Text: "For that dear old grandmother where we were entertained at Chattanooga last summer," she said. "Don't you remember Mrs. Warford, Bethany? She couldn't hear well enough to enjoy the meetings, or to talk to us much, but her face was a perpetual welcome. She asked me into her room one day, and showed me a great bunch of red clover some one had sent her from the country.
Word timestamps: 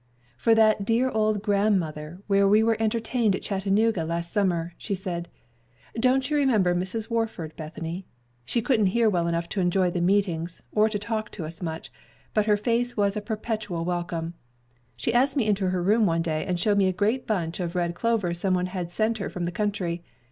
"For 0.35 0.55
that 0.55 0.83
dear 0.83 1.11
old 1.11 1.43
grandmother 1.43 2.23
where 2.25 2.47
we 2.47 2.63
were 2.63 2.75
entertained 2.79 3.35
at 3.35 3.43
Chattanooga 3.43 4.03
last 4.03 4.33
summer," 4.33 4.73
she 4.75 4.95
said. 4.95 5.29
"Don't 5.93 6.27
you 6.27 6.37
remember 6.37 6.73
Mrs. 6.73 7.11
Warford, 7.11 7.55
Bethany? 7.55 8.07
She 8.43 8.63
couldn't 8.63 8.87
hear 8.97 9.07
well 9.11 9.27
enough 9.27 9.47
to 9.49 9.61
enjoy 9.61 9.91
the 9.91 10.01
meetings, 10.01 10.63
or 10.71 10.89
to 10.89 10.97
talk 10.97 11.29
to 11.33 11.45
us 11.45 11.61
much, 11.61 11.91
but 12.33 12.47
her 12.47 12.57
face 12.57 12.97
was 12.97 13.15
a 13.15 13.21
perpetual 13.21 13.85
welcome. 13.85 14.33
She 14.95 15.13
asked 15.13 15.37
me 15.37 15.45
into 15.45 15.69
her 15.69 15.83
room 15.83 16.07
one 16.07 16.23
day, 16.23 16.47
and 16.47 16.59
showed 16.59 16.79
me 16.79 16.87
a 16.87 16.93
great 16.93 17.27
bunch 17.27 17.59
of 17.59 17.75
red 17.75 17.93
clover 17.93 18.33
some 18.33 18.55
one 18.55 18.65
had 18.65 18.91
sent 18.91 19.19
her 19.19 19.29
from 19.29 19.43
the 19.45 19.51
country. 19.51 20.03